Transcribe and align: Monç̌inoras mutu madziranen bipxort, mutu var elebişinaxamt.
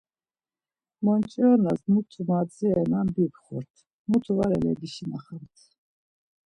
Monç̌inoras 1.03 1.81
mutu 1.91 2.21
madziranen 2.29 3.07
bipxort, 3.15 3.73
mutu 4.09 4.33
var 4.37 4.51
elebişinaxamt. 4.57 5.55